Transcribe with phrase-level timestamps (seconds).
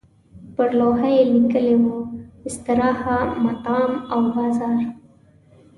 [0.55, 1.95] پر لوحه یې لیکلي وو
[2.49, 4.79] استراحه، مطعم او بازار.